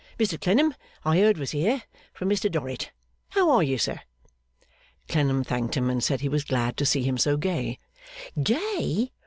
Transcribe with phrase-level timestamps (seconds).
[0.17, 0.73] Mr Clennam
[1.05, 2.89] I heard was here, from Mr Dorrit.
[3.29, 3.99] How are you, Sir?'
[5.07, 7.77] Clennam thanked him, and said he was glad to see him so gay.
[8.41, 9.11] 'Gay!